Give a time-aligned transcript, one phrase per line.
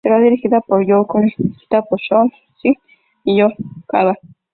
[0.03, 2.75] Será dirigida por Jo Young-kwang y escrita por Choi Soo-jin
[3.23, 3.53] y Choi
[3.91, 4.15] Chang-hwan.